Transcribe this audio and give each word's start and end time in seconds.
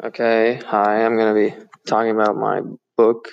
Okay, 0.00 0.58
hi, 0.66 1.04
I'm 1.04 1.16
going 1.16 1.34
to 1.34 1.58
be 1.58 1.64
talking 1.86 2.12
about 2.12 2.34
my 2.34 2.62
book. 2.96 3.28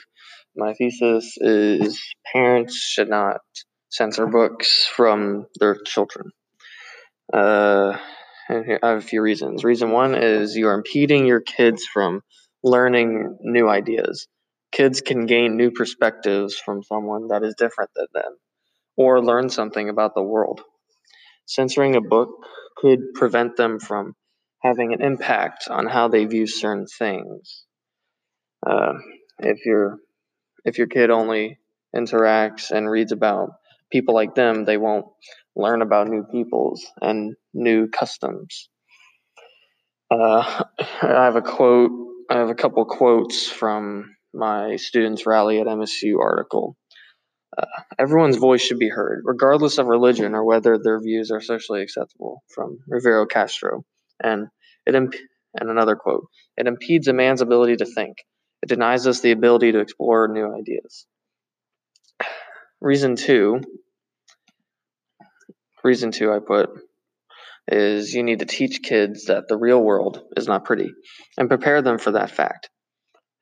My 0.58 0.74
thesis 0.74 1.38
is 1.38 2.01
parents 2.33 2.75
should 2.75 3.08
not 3.08 3.38
censor 3.87 4.27
books 4.27 4.85
from 4.85 5.45
their 5.58 5.77
children. 5.85 6.32
Uh, 7.32 7.98
and 8.50 8.66
here, 8.66 8.80
I 8.84 8.89
have 8.89 8.98
a 8.98 9.02
few 9.02 9.21
reasons. 9.21 9.64
Reason 9.64 9.89
one 9.91 10.16
is 10.16 10.57
you 10.57 10.68
are 10.68 10.73
impeding 10.73 11.25
your 11.25 11.39
kids 11.39 11.85
from 11.85 12.23
learning 12.61 13.37
new 13.39 13.69
ideas. 13.69 14.27
Kids 14.73 14.99
can 14.99 15.27
gain 15.27 15.55
new 15.55 15.71
perspectives 15.71 16.57
from 16.57 16.83
someone 16.83 17.29
that 17.29 17.41
is 17.41 17.55
different 17.57 17.91
than 17.95 18.07
them 18.13 18.35
or 18.97 19.23
learn 19.23 19.47
something 19.47 19.87
about 19.87 20.13
the 20.13 20.23
world. 20.23 20.59
Censoring 21.45 21.95
a 21.95 22.01
book 22.01 22.31
could 22.75 23.13
prevent 23.15 23.55
them 23.55 23.79
from 23.79 24.13
having 24.61 24.93
an 24.93 25.01
impact 25.01 25.67
on 25.69 25.85
how 25.85 26.07
they 26.07 26.25
view 26.25 26.47
certain 26.47 26.85
things. 26.85 27.65
Uh, 28.65 28.93
if 29.39 29.65
your 29.65 30.00
if 30.65 30.77
your 30.77 30.87
kid 30.87 31.09
only 31.09 31.57
interacts 31.95 32.72
and 32.72 32.90
reads 32.90 33.12
about 33.12 33.52
people 33.91 34.14
like 34.14 34.36
them, 34.36 34.66
they 34.66 34.77
won't 34.77 35.05
learn 35.55 35.81
about 35.81 36.08
new 36.08 36.23
peoples 36.23 36.86
and 37.02 37.36
new 37.53 37.88
customs. 37.88 38.70
Uh, 40.12 40.64
I 41.02 41.23
have 41.26 41.36
a 41.36 41.41
quote. 41.41 41.91
I 42.30 42.38
have 42.38 42.50
a 42.50 42.55
couple 42.55 42.86
quotes 42.86 43.48
from 43.48 44.16
my 44.34 44.76
students' 44.76 45.26
rally 45.26 45.59
at 45.59 45.67
MSU 45.67 46.20
article. 46.22 46.78
Uh, 47.58 47.66
everyone's 47.98 48.38
voice 48.38 48.62
should 48.62 48.78
be 48.78 48.89
heard, 48.89 49.23
regardless 49.26 49.80
of 49.80 49.88
religion 49.88 50.36
or 50.36 50.45
whether 50.45 50.78
their 50.78 51.02
views 51.02 51.31
are 51.31 51.41
socially 51.41 51.81
acceptable. 51.81 52.44
From 52.53 52.78
Rivero 52.88 53.26
Castro, 53.26 53.84
and 54.23 54.48
it 54.86 54.96
imp- 54.96 55.16
and 55.59 55.70
another 55.70 55.96
quote: 55.96 56.28
"It 56.58 56.68
impedes 56.68 57.08
a 57.08 57.14
man's 57.14 57.41
ability 57.41 57.78
to 57.78 57.86
think. 57.86 58.18
It 58.62 58.70
denies 58.70 59.08
us 59.08 59.22
the 59.22 59.32
ability 59.32 59.72
to 59.72 59.80
explore 59.80 60.28
new 60.28 60.53
ideas." 60.56 61.06
Reason 62.81 63.16
two. 63.16 63.62
Reason 65.84 66.12
two, 66.12 66.31
I 66.31 66.40
put 66.40 66.70
is 67.67 68.14
you 68.14 68.23
need 68.23 68.40
to 68.40 68.45
teach 68.45 68.81
kids 68.81 69.25
that 69.25 69.47
the 69.47 69.58
real 69.58 69.81
world 69.81 70.23
is 70.36 70.47
not 70.47 70.66
pretty 70.66 70.92
and 71.38 71.50
prepare 71.50 71.81
them 71.81 71.97
for 71.97 72.12
that 72.12 72.31
fact. 72.31 72.70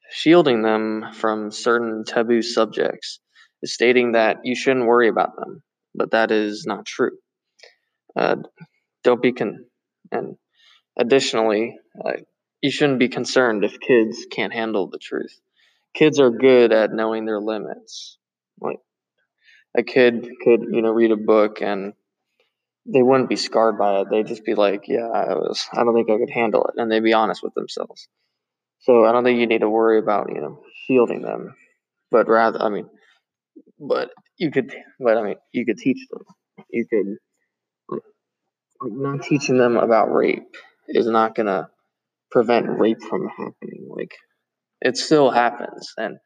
Shielding 0.10 0.62
them 0.62 1.14
from 1.14 1.52
certain 1.52 2.04
taboo 2.06 2.42
subjects 2.42 3.20
is 3.62 3.74
stating 3.74 4.14
that 4.14 4.38
you 4.44 4.56
shouldn't 4.56 4.86
worry 4.86 5.08
about 5.08 5.36
them, 5.36 5.64
but 5.96 6.12
that 6.12 6.32
is 6.32 6.66
not 6.66 6.86
true. 6.86 7.18
Uh, 8.16 8.38
don't 9.04 9.22
be 9.22 9.34
con- 9.34 9.66
and 10.12 10.36
additionally, 10.98 11.78
uh, 12.04 12.14
you 12.62 12.72
shouldn't 12.72 13.00
be 13.00 13.10
concerned 13.10 13.64
if 13.64 13.80
kids 13.80 14.26
can't 14.32 14.54
handle 14.54 14.88
the 14.88 14.98
truth. 14.98 15.40
Kids 15.94 16.20
are 16.20 16.32
good 16.32 16.72
at 16.74 16.92
knowing 16.92 17.26
their 17.26 17.40
limits. 17.40 18.18
Like 18.60 18.80
a 19.78 19.84
kid 19.84 20.28
could, 20.44 20.62
you 20.72 20.82
know, 20.82 20.92
read 20.92 21.12
a 21.12 21.18
book 21.18 21.62
and 21.62 21.94
they 22.86 23.04
wouldn't 23.04 23.30
be 23.30 23.36
scarred 23.36 23.78
by 23.78 24.00
it. 24.00 24.08
They'd 24.10 24.28
just 24.28 24.46
be 24.46 24.56
like, 24.56 24.88
"Yeah, 24.88 25.08
I 25.08 25.36
was. 25.36 25.68
I 25.74 25.84
don't 25.84 25.94
think 25.94 26.10
I 26.10 26.18
could 26.18 26.30
handle 26.30 26.66
it," 26.66 26.80
and 26.80 26.92
they'd 26.92 27.04
be 27.04 27.14
honest 27.14 27.44
with 27.44 27.54
themselves. 27.54 28.08
So 28.80 29.06
I 29.06 29.12
don't 29.12 29.24
think 29.24 29.40
you 29.40 29.48
need 29.48 29.62
to 29.62 29.70
worry 29.70 30.00
about 30.00 30.30
you 30.34 30.40
know 30.40 30.64
shielding 30.86 31.22
them, 31.22 31.56
but 32.12 32.28
rather, 32.30 32.62
I 32.62 32.70
mean, 32.70 32.90
but 33.80 34.12
you 34.38 34.52
could, 34.52 34.74
but 35.00 35.18
I 35.18 35.24
mean, 35.24 35.36
you 35.52 35.66
could 35.66 35.78
teach 35.78 36.08
them. 36.10 36.24
You 36.70 36.86
could 36.88 37.18
not 38.82 39.24
teaching 39.24 39.58
them 39.58 39.76
about 39.76 40.14
rape 40.14 40.56
is 40.88 41.08
not 41.08 41.36
gonna 41.36 41.70
prevent 42.32 42.80
rape 42.80 43.02
from 43.02 43.28
happening. 43.28 43.88
Like 43.90 44.16
it 44.82 44.98
still 44.98 45.32
happens, 45.32 45.94
and 45.98 46.18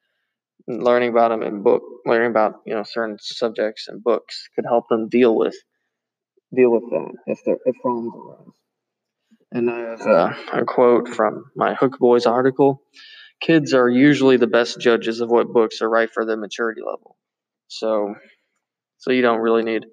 learning 0.67 1.11
about 1.11 1.29
them 1.29 1.43
in 1.43 1.63
book, 1.63 1.83
learning 2.05 2.31
about 2.31 2.55
you 2.65 2.73
know 2.73 2.83
certain 2.83 3.17
subjects 3.19 3.87
and 3.87 4.03
books 4.03 4.49
could 4.55 4.65
help 4.65 4.85
them 4.89 5.09
deal 5.09 5.35
with 5.35 5.55
deal 6.53 6.71
with 6.71 6.83
that 6.89 7.13
if 7.27 7.39
there 7.45 7.57
if 7.65 7.75
problems 7.81 8.13
arise. 8.15 8.55
And 9.51 9.69
I 9.69 9.79
have 9.79 10.01
uh, 10.01 10.33
a 10.53 10.65
quote 10.65 11.09
from 11.09 11.45
my 11.55 11.73
Hook 11.73 11.99
Boys 11.99 12.25
article. 12.25 12.81
Kids 13.41 13.73
are 13.73 13.89
usually 13.89 14.37
the 14.37 14.47
best 14.47 14.79
judges 14.79 15.19
of 15.19 15.29
what 15.29 15.51
books 15.51 15.81
are 15.81 15.89
right 15.89 16.09
for 16.09 16.25
their 16.25 16.37
maturity 16.37 16.81
level. 16.81 17.17
So, 17.67 18.15
so 18.99 19.11
you 19.11 19.21
don't 19.21 19.39
really 19.39 19.63
need 19.63 19.85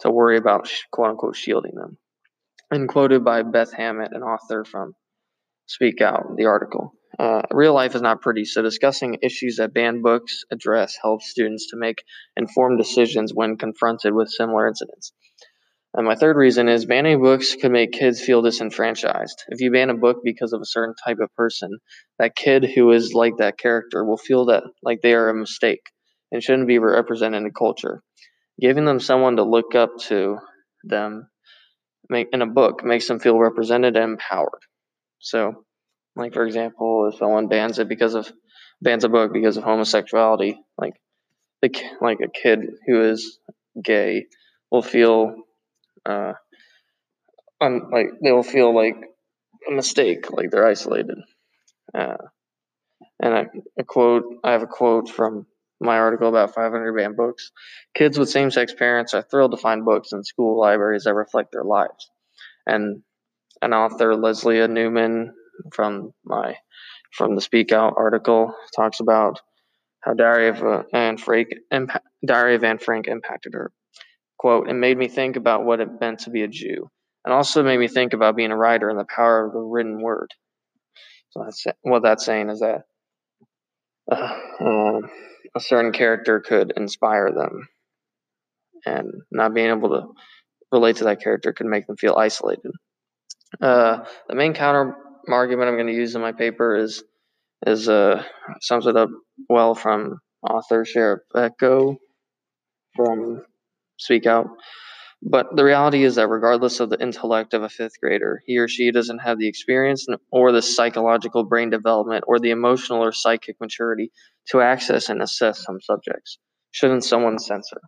to 0.00 0.10
worry 0.10 0.38
about 0.38 0.70
quote 0.92 1.10
unquote 1.10 1.36
shielding 1.36 1.74
them. 1.74 1.98
And 2.72 2.88
quoted 2.88 3.22
by 3.22 3.42
Beth 3.42 3.74
Hammett, 3.74 4.12
an 4.14 4.22
author 4.22 4.64
from 4.64 4.94
Speak 5.66 6.00
Out, 6.00 6.36
the 6.38 6.46
article. 6.46 6.94
Uh, 7.18 7.42
real 7.50 7.74
life 7.74 7.94
is 7.94 8.00
not 8.00 8.22
pretty, 8.22 8.46
so 8.46 8.62
discussing 8.62 9.18
issues 9.22 9.56
that 9.56 9.74
banned 9.74 10.02
books 10.02 10.44
address 10.50 10.96
helps 11.02 11.28
students 11.28 11.68
to 11.68 11.76
make 11.76 12.02
informed 12.34 12.78
decisions 12.78 13.30
when 13.34 13.58
confronted 13.58 14.14
with 14.14 14.30
similar 14.30 14.66
incidents. 14.66 15.12
And 15.92 16.06
my 16.06 16.14
third 16.14 16.38
reason 16.38 16.70
is 16.70 16.86
banning 16.86 17.20
books 17.20 17.54
could 17.56 17.72
make 17.72 17.92
kids 17.92 18.22
feel 18.22 18.40
disenfranchised. 18.40 19.44
If 19.48 19.60
you 19.60 19.70
ban 19.70 19.90
a 19.90 19.94
book 19.94 20.22
because 20.24 20.54
of 20.54 20.62
a 20.62 20.66
certain 20.66 20.94
type 21.04 21.18
of 21.20 21.28
person, 21.36 21.76
that 22.18 22.34
kid 22.34 22.64
who 22.64 22.90
is 22.92 23.12
like 23.12 23.36
that 23.36 23.58
character 23.58 24.02
will 24.02 24.16
feel 24.16 24.46
that 24.46 24.64
like 24.82 25.02
they 25.02 25.12
are 25.12 25.28
a 25.28 25.34
mistake 25.34 25.82
and 26.30 26.42
shouldn't 26.42 26.68
be 26.68 26.78
represented 26.78 27.42
in 27.42 27.52
culture. 27.52 28.00
Giving 28.58 28.86
them 28.86 28.98
someone 28.98 29.36
to 29.36 29.42
look 29.42 29.74
up 29.74 29.98
to 30.08 30.38
them 30.84 31.28
make, 32.08 32.28
in 32.32 32.42
a 32.42 32.46
book 32.46 32.84
makes 32.84 33.08
them 33.08 33.20
feel 33.20 33.38
represented 33.38 33.96
and 33.96 34.12
empowered. 34.12 34.62
So, 35.18 35.64
like 36.16 36.34
for 36.34 36.44
example, 36.44 37.08
if 37.10 37.18
someone 37.18 37.48
bans 37.48 37.78
it 37.78 37.88
because 37.88 38.14
of 38.14 38.30
bans 38.80 39.04
a 39.04 39.08
book 39.08 39.32
because 39.32 39.56
of 39.56 39.64
homosexuality, 39.64 40.60
like 40.76 40.94
the 41.62 41.70
like 42.00 42.18
a 42.20 42.28
kid 42.28 42.60
who 42.86 43.02
is 43.02 43.38
gay 43.82 44.26
will 44.70 44.82
feel 44.82 45.34
uh, 46.04 46.32
un, 47.60 47.90
like 47.92 48.06
they 48.22 48.32
will 48.32 48.42
feel 48.42 48.74
like 48.74 48.96
a 49.68 49.72
mistake, 49.72 50.30
like 50.30 50.50
they're 50.50 50.66
isolated. 50.66 51.18
Uh, 51.94 52.16
and 53.20 53.34
I, 53.34 53.46
a 53.78 53.84
quote, 53.84 54.24
I 54.42 54.52
have 54.52 54.62
a 54.62 54.66
quote 54.66 55.08
from 55.08 55.46
my 55.82 55.98
article 55.98 56.28
about 56.28 56.54
500 56.54 56.96
banned 56.96 57.16
books. 57.16 57.50
Kids 57.94 58.18
with 58.18 58.30
same-sex 58.30 58.74
parents 58.74 59.14
are 59.14 59.22
thrilled 59.22 59.52
to 59.52 59.56
find 59.56 59.84
books 59.84 60.12
in 60.12 60.24
school 60.24 60.58
libraries 60.58 61.04
that 61.04 61.14
reflect 61.14 61.52
their 61.52 61.64
lives. 61.64 62.10
And 62.66 63.02
an 63.60 63.72
author, 63.72 64.14
Leslie 64.16 64.66
Newman, 64.66 65.34
from 65.72 66.12
my 66.24 66.56
from 67.12 67.34
the 67.34 67.40
Speak 67.40 67.72
Out 67.72 67.94
article, 67.96 68.54
talks 68.74 69.00
about 69.00 69.40
how 70.00 70.14
Diary 70.14 70.48
of 70.48 70.62
uh, 70.62 70.82
Anne 70.92 71.18
Frank, 71.18 71.48
Diary 72.24 72.54
of 72.54 72.64
Anne 72.64 72.78
Frank 72.78 73.06
impacted 73.06 73.54
her. 73.54 73.70
Quote, 74.38 74.68
it 74.68 74.74
made 74.74 74.98
me 74.98 75.08
think 75.08 75.36
about 75.36 75.64
what 75.64 75.80
it 75.80 76.00
meant 76.00 76.20
to 76.20 76.30
be 76.30 76.42
a 76.42 76.48
Jew, 76.48 76.90
and 77.24 77.32
also 77.32 77.62
made 77.62 77.78
me 77.78 77.86
think 77.86 78.12
about 78.12 78.34
being 78.34 78.50
a 78.50 78.56
writer 78.56 78.88
and 78.88 78.98
the 78.98 79.04
power 79.04 79.46
of 79.46 79.52
the 79.52 79.60
written 79.60 80.00
word. 80.00 80.32
So 81.30 81.44
that's 81.44 81.64
what 81.82 82.02
that's 82.02 82.24
saying 82.24 82.50
is 82.50 82.60
that 82.60 82.82
uh, 84.10 84.38
uh, 84.60 85.00
a 85.56 85.60
certain 85.60 85.92
character 85.92 86.40
could 86.40 86.72
inspire 86.76 87.30
them, 87.32 87.68
and 88.86 89.10
not 89.30 89.54
being 89.54 89.70
able 89.70 89.90
to 89.90 90.06
relate 90.70 90.96
to 90.96 91.04
that 91.04 91.22
character 91.22 91.52
could 91.52 91.66
make 91.66 91.86
them 91.86 91.96
feel 91.96 92.16
isolated. 92.16 92.72
Uh, 93.60 94.04
the 94.28 94.34
main 94.34 94.54
counter 94.54 94.96
argument 95.28 95.68
I'm 95.68 95.76
going 95.76 95.86
to 95.86 95.92
use 95.92 96.14
in 96.14 96.22
my 96.22 96.32
paper 96.32 96.76
is 96.76 97.04
is 97.66 97.88
uh, 97.88 98.24
sums 98.60 98.86
it 98.86 98.96
up 98.96 99.10
well 99.48 99.74
from 99.74 100.18
author 100.42 100.84
Sheriff 100.84 101.20
Echo 101.36 101.96
from 102.96 103.42
Speak 103.98 104.26
Out. 104.26 104.48
But 105.24 105.54
the 105.54 105.64
reality 105.64 106.02
is 106.02 106.16
that 106.16 106.28
regardless 106.28 106.80
of 106.80 106.90
the 106.90 107.00
intellect 107.00 107.54
of 107.54 107.62
a 107.62 107.68
fifth 107.68 108.00
grader, 108.02 108.42
he 108.44 108.58
or 108.58 108.66
she 108.66 108.90
doesn't 108.90 109.20
have 109.20 109.38
the 109.38 109.48
experience 109.48 110.06
or 110.32 110.50
the 110.50 110.62
psychological 110.62 111.44
brain 111.44 111.70
development 111.70 112.24
or 112.26 112.40
the 112.40 112.50
emotional 112.50 113.04
or 113.04 113.12
psychic 113.12 113.56
maturity 113.60 114.10
to 114.50 114.60
access 114.60 115.08
and 115.08 115.22
assess 115.22 115.64
some 115.64 115.80
subjects. 115.80 116.38
Shouldn't 116.72 117.04
someone 117.04 117.38
censor? 117.38 117.80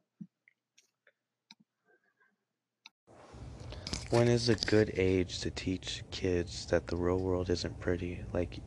When 4.10 4.28
is 4.28 4.48
a 4.48 4.54
good 4.54 4.92
age 4.96 5.40
to 5.40 5.50
teach 5.50 6.04
kids 6.12 6.66
that 6.66 6.86
the 6.86 6.96
real 6.96 7.18
world 7.18 7.50
isn't 7.50 7.80
pretty? 7.80 8.20
Like, 8.32 8.60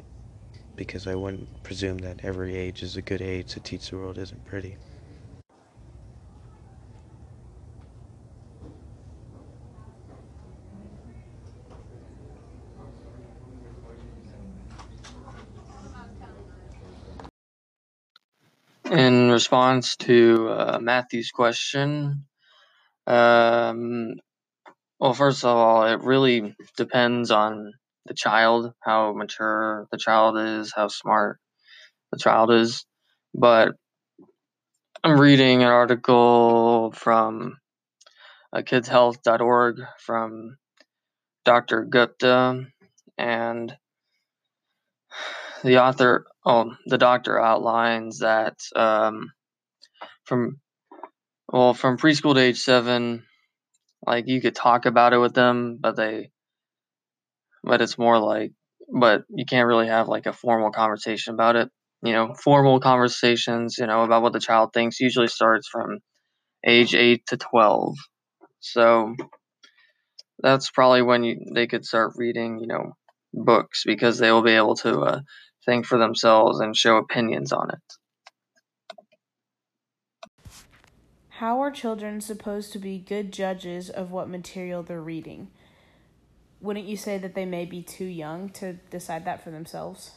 because 0.75 1.07
I 1.07 1.15
wouldn't 1.15 1.63
presume 1.63 1.99
that 1.99 2.25
every 2.25 2.55
age 2.55 2.83
is 2.83 2.97
a 2.97 3.01
good 3.01 3.21
age 3.21 3.53
to 3.53 3.61
teach 3.61 3.89
the 3.89 3.97
world 3.97 4.17
isn't 4.17 4.45
pretty. 4.45 4.75
In 19.07 19.31
response 19.31 19.95
to 19.99 20.49
uh, 20.49 20.79
Matthew's 20.81 21.31
question, 21.31 22.25
um, 23.07 24.15
well, 24.99 25.13
first 25.13 25.45
of 25.45 25.55
all, 25.55 25.85
it 25.85 26.01
really 26.01 26.53
depends 26.75 27.31
on 27.31 27.71
the 28.05 28.13
child, 28.13 28.73
how 28.81 29.13
mature 29.13 29.87
the 29.93 29.97
child 29.97 30.37
is, 30.37 30.73
how 30.75 30.89
smart 30.89 31.39
the 32.11 32.19
child 32.19 32.51
is. 32.51 32.85
But 33.33 33.75
I'm 35.05 35.21
reading 35.21 35.63
an 35.63 35.69
article 35.69 36.91
from 36.91 37.55
uh, 38.51 38.57
kidshealth.org 38.57 39.77
from 40.05 40.57
Dr. 41.45 41.85
Gupta, 41.85 42.65
and 43.17 43.77
the 45.63 45.77
author, 45.77 46.25
oh, 46.47 46.73
the 46.85 46.97
doctor 46.97 47.39
outlines 47.39 48.19
that 48.19 48.55
um, 48.75 49.31
from 50.23 50.59
well, 51.51 51.73
from 51.73 51.97
preschool 51.97 52.35
to 52.35 52.41
age 52.41 52.59
seven, 52.59 53.23
like 54.05 54.27
you 54.27 54.41
could 54.41 54.55
talk 54.55 54.85
about 54.85 55.13
it 55.13 55.17
with 55.17 55.33
them, 55.33 55.77
but 55.79 55.95
they, 55.95 56.31
but 57.63 57.81
it's 57.81 57.97
more 57.97 58.19
like, 58.19 58.51
but 58.93 59.23
you 59.29 59.45
can't 59.45 59.67
really 59.67 59.87
have 59.87 60.07
like 60.07 60.25
a 60.25 60.33
formal 60.33 60.71
conversation 60.71 61.33
about 61.33 61.55
it. 61.57 61.69
You 62.03 62.13
know, 62.13 62.33
formal 62.33 62.79
conversations, 62.79 63.77
you 63.77 63.87
know, 63.87 64.03
about 64.03 64.21
what 64.21 64.33
the 64.33 64.39
child 64.39 64.71
thinks 64.73 64.99
usually 64.99 65.27
starts 65.27 65.67
from 65.67 65.99
age 66.65 66.95
eight 66.95 67.25
to 67.27 67.37
twelve. 67.37 67.95
So 68.59 69.15
that's 70.39 70.69
probably 70.69 71.01
when 71.01 71.23
you, 71.23 71.39
they 71.53 71.67
could 71.67 71.85
start 71.85 72.13
reading, 72.15 72.59
you 72.59 72.67
know, 72.67 72.93
books 73.33 73.83
because 73.85 74.17
they 74.17 74.31
will 74.31 74.43
be 74.43 74.51
able 74.51 74.75
to 74.75 74.99
uh, 74.99 75.19
think 75.67 75.85
for 75.85 75.99
themselves 75.99 76.59
and 76.59 76.75
show 76.75 76.97
opinions 76.97 77.53
on 77.53 77.69
it. 77.69 77.79
How 81.29 81.59
are 81.59 81.69
children 81.69 82.19
supposed 82.19 82.73
to 82.73 82.79
be 82.79 82.97
good 82.97 83.31
judges 83.31 83.91
of 83.91 84.09
what 84.09 84.27
material 84.27 84.81
they're 84.81 84.99
reading? 84.99 85.51
Wouldn't 86.59 86.87
you 86.87 86.97
say 86.97 87.19
that 87.19 87.35
they 87.35 87.45
may 87.45 87.65
be 87.65 87.83
too 87.83 88.05
young 88.05 88.49
to 88.51 88.73
decide 88.89 89.25
that 89.25 89.43
for 89.43 89.51
themselves? 89.51 90.13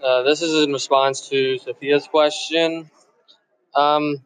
Uh, 0.00 0.22
this 0.22 0.40
is 0.40 0.62
in 0.62 0.72
response 0.72 1.28
to 1.30 1.58
Sophia's 1.58 2.06
question. 2.06 2.88
Um, 3.74 4.22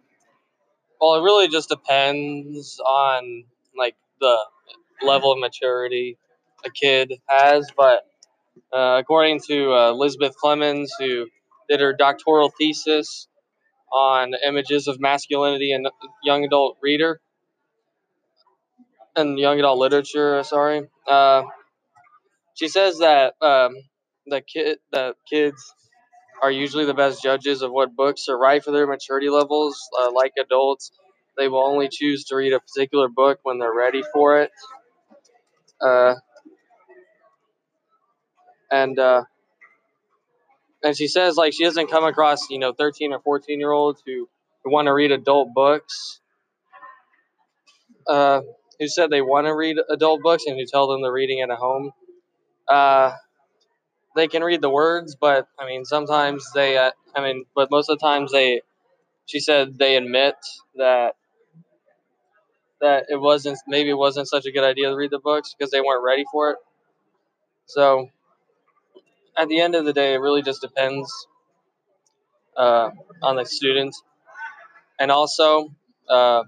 well, 1.01 1.15
it 1.15 1.23
really 1.23 1.49
just 1.49 1.71
depends 1.71 2.79
on 2.81 3.45
like 3.75 3.95
the 4.21 4.37
level 5.01 5.33
of 5.33 5.39
maturity 5.39 6.19
a 6.67 6.71
kid 6.71 7.15
has, 7.29 7.71
but 7.75 8.03
uh, 8.73 8.99
according 9.01 9.41
to 9.49 9.73
uh, 9.73 9.91
Elizabeth 9.91 10.35
Clemens, 10.37 10.93
who 10.99 11.27
did 11.69 11.81
her 11.81 11.95
doctoral 11.95 12.53
thesis 12.59 13.29
on 13.93 14.33
images 14.47 14.89
of 14.89 15.01
masculinity 15.01 15.73
in 15.73 15.87
young 16.25 16.45
adult 16.45 16.79
reader 16.83 17.21
and 19.17 19.39
young 19.39 19.59
adult 19.59 19.79
literature, 19.79 20.43
sorry, 20.45 20.89
uh, 21.09 21.43
she 22.55 22.69
says 22.69 22.99
that 22.99 23.35
um, 23.41 23.75
the 24.27 24.41
kid, 24.41 24.79
the 24.93 25.15
kids 25.31 25.63
are 26.43 26.51
usually 26.51 26.85
the 26.85 26.95
best 26.95 27.23
judges 27.23 27.63
of 27.63 27.71
what 27.73 27.97
books 27.97 28.29
are 28.29 28.39
right 28.39 28.63
for 28.63 28.71
their 28.71 28.87
maturity 28.87 29.29
levels. 29.31 29.81
Uh, 29.99 30.13
like 30.13 30.33
adults, 30.41 30.93
they 31.37 31.49
will 31.49 31.65
only 31.65 31.89
choose 31.91 32.25
to 32.27 32.37
read 32.37 32.53
a 32.53 32.61
particular 32.61 33.09
book 33.09 33.41
when 33.43 33.59
they're 33.59 33.75
ready 33.75 34.03
for 34.13 34.41
it. 34.43 34.51
Uh, 35.81 36.15
and 38.71 38.99
uh, 38.99 39.25
and 40.83 40.97
she 40.97 41.09
says 41.09 41.37
like 41.37 41.53
she 41.53 41.65
doesn't 41.65 41.91
come 41.91 42.05
across 42.05 42.51
you 42.51 42.59
know 42.59 42.73
13 42.73 43.13
or 43.13 43.21
14 43.21 43.59
year 43.59 43.73
olds 43.73 44.03
who, 44.05 44.29
who 44.65 44.71
want 44.73 44.87
to 44.87 44.93
read 44.93 45.11
adult 45.13 45.53
books. 45.55 46.21
Uh, 48.07 48.41
who 48.79 48.89
said 48.89 49.11
they 49.11 49.21
want 49.21 49.47
to 49.47 49.55
read 49.55 49.77
adult 49.91 50.23
books 50.23 50.45
and 50.47 50.59
you 50.59 50.67
tell 50.67 50.89
them 50.89 51.03
they're 51.03 51.13
reading 51.13 51.41
it 51.41 51.51
a 51.51 51.57
home. 51.57 51.91
Uh, 52.67 53.13
they 54.17 54.29
can 54.29 54.43
read 54.43 54.63
the 54.63 54.71
words, 54.71 55.17
but 55.21 55.49
I 55.59 55.67
mean 55.67 55.85
sometimes 55.85 56.51
they. 56.55 56.77
Uh, 56.79 56.91
I 57.15 57.23
mean, 57.23 57.45
but 57.55 57.71
most 57.71 57.89
of 57.89 57.99
the 57.99 58.07
times 58.07 58.33
they. 58.33 58.63
She 59.27 59.41
said 59.41 59.79
they 59.79 59.97
admit 59.97 60.37
that 60.77 61.15
that 62.81 63.07
it 63.09 63.21
wasn't 63.21 63.59
maybe 63.67 63.91
it 63.91 63.99
wasn't 63.99 64.29
such 64.29 64.47
a 64.47 64.53
good 64.53 64.65
idea 64.65 64.89
to 64.89 64.97
read 64.97 65.11
the 65.11 65.19
books 65.19 65.55
because 65.57 65.71
they 65.71 65.81
weren't 65.81 66.05
ready 66.05 66.25
for 66.33 66.53
it. 66.53 66.59
So 67.67 68.09
at 69.39 69.49
the 69.49 69.61
end 69.61 69.75
of 69.75 69.85
the 69.85 69.93
day, 69.93 70.15
it 70.15 70.19
really 70.19 70.43
just 70.43 70.61
depends 70.61 71.11
uh, 72.57 72.91
on 73.23 73.37
the 73.37 73.45
student, 73.45 73.95
and 74.99 75.11
also 75.11 75.69
uh, 76.11 76.43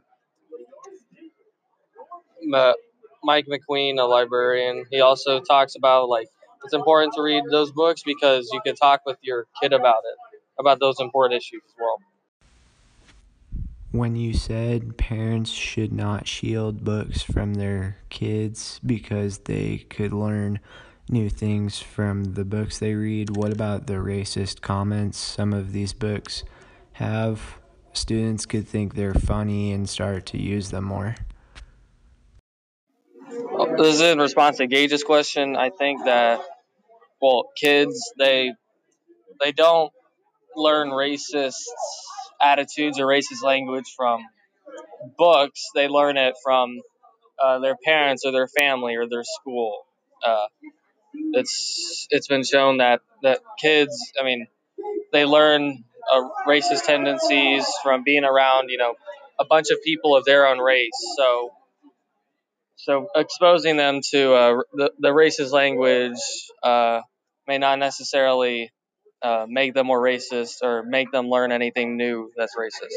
Mike 3.23 3.47
McQueen, 3.47 3.99
a 3.99 4.05
librarian, 4.05 4.85
he 4.91 5.01
also 5.01 5.41
talks 5.41 5.77
about 5.77 6.09
like 6.09 6.29
it's 6.65 6.75
important 6.75 7.15
to 7.15 7.23
read 7.23 7.45
those 7.51 7.73
books 7.73 8.03
because 8.05 8.49
you 8.53 8.61
can 8.61 8.75
talk 8.75 9.03
with 9.07 9.19
your 9.23 9.47
kid 9.63 9.73
about 9.73 10.03
it, 10.05 10.19
about 10.59 10.81
those 10.81 11.01
important 11.01 11.39
issues 11.39 11.63
as 11.67 11.75
well. 11.79 11.99
When 13.93 14.15
you 14.15 14.35
said 14.35 14.97
parents 14.97 15.51
should 15.51 15.93
not 15.93 16.29
shield 16.29 16.85
books 16.85 17.23
from 17.23 17.55
their 17.55 17.97
kids 18.09 18.81
because 18.87 19.39
they 19.39 19.79
could 19.79 20.13
learn 20.13 20.61
new 21.11 21.29
things 21.29 21.81
from 21.81 22.35
the 22.35 22.45
books 22.45 22.79
they 22.79 22.95
read, 22.95 23.37
what 23.37 23.53
about 23.53 23.87
the 23.87 23.95
racist 23.95 24.61
comments 24.61 25.19
some 25.19 25.53
of 25.53 25.73
these 25.73 25.93
books 25.93 26.45
have? 26.93 27.59
Students 27.93 28.47
could 28.47 28.69
think 28.69 28.95
they're 28.95 29.15
funny 29.15 29.73
and 29.73 29.89
start 29.89 30.25
to 30.27 30.39
use 30.39 30.71
them 30.71 30.85
more. 30.85 31.17
This 33.77 33.95
is 33.95 34.01
in 34.01 34.19
response 34.19 34.59
to 34.59 34.67
Gage's 34.67 35.03
question. 35.03 35.57
I 35.57 35.71
think 35.71 36.05
that 36.05 36.41
well, 37.21 37.51
kids 37.56 38.13
they 38.19 38.53
they 39.41 39.53
don't 39.53 39.93
learn 40.56 40.91
racist 40.91 41.63
attitudes 42.41 42.99
or 42.99 43.06
racist 43.06 43.43
language 43.43 43.93
from 43.97 44.25
books. 45.19 45.69
They 45.75 45.89
learn 45.89 46.17
it 46.17 46.35
from 46.43 46.81
uh, 47.43 47.59
their 47.59 47.77
parents 47.85 48.25
or 48.25 48.33
their 48.33 48.49
family 48.49 48.97
or 48.97 49.09
their 49.09 49.25
school. 49.25 49.81
Uh, 50.25 50.47
it's 51.12 52.07
it's 52.11 52.29
been 52.29 52.45
shown 52.45 52.79
that 52.79 53.01
that 53.23 53.41
kids, 53.59 54.12
I 54.21 54.25
mean, 54.25 54.47
they 55.12 55.25
learn 55.25 55.85
uh, 56.12 56.29
racist 56.47 56.85
tendencies 56.87 57.67
from 57.83 58.03
being 58.05 58.25
around, 58.25 58.71
you 58.71 58.79
know, 58.79 58.95
a 59.39 59.45
bunch 59.45 59.71
of 59.71 59.83
people 59.83 60.17
of 60.17 60.25
their 60.25 60.47
own 60.47 60.59
race. 60.59 60.91
So 61.17 61.51
so 62.77 63.09
exposing 63.15 63.77
them 63.77 64.01
to 64.11 64.35
uh, 64.35 64.61
the, 64.73 64.93
the 64.99 65.09
racist 65.09 65.53
language 65.53 66.19
uh, 66.62 67.01
may 67.47 67.59
not 67.59 67.79
necessarily 67.79 68.70
uh, 69.23 69.44
make 69.49 69.75
them 69.75 69.87
more 69.87 70.01
racist 70.01 70.63
or 70.63 70.82
make 70.82 71.11
them 71.13 71.29
learn 71.29 71.53
anything 71.53 71.96
new 71.96 72.31
that's 72.37 72.55
racist. 72.56 72.94